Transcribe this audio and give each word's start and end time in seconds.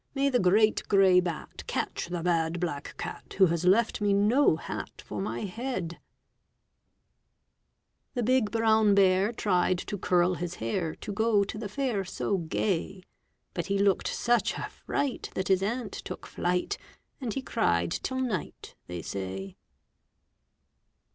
"May 0.15 0.29
the 0.29 0.39
great 0.39 0.81
gray 0.87 1.19
bat 1.19 1.63
Catch 1.67 2.07
the 2.07 2.23
bad 2.23 2.59
black 2.59 2.95
cat 2.97 3.35
Who 3.37 3.45
has 3.45 3.65
left 3.65 4.01
me 4.01 4.13
no 4.13 4.55
hat 4.55 4.99
For 5.05 5.21
my 5.21 5.41
head!" 5.41 5.99
The 8.15 8.23
big 8.23 8.49
brown 8.49 8.95
bear 8.95 9.31
Tried 9.31 9.77
to 9.77 9.99
curl 9.99 10.33
his 10.33 10.55
hair 10.55 10.95
To 10.95 11.13
go 11.13 11.43
to 11.43 11.55
the 11.55 11.69
Fair 11.69 12.03
so 12.03 12.39
gay. 12.39 13.03
But 13.53 13.67
he 13.67 13.77
looked 13.77 14.07
such 14.07 14.55
a 14.57 14.69
fright 14.71 15.29
That 15.35 15.49
his 15.49 15.61
aunt 15.61 15.91
took 15.93 16.25
flight, 16.25 16.79
And 17.19 17.35
he 17.35 17.43
cried 17.43 17.91
till 17.91 18.21
night, 18.21 18.73
they 18.87 19.03
say. 19.03 19.55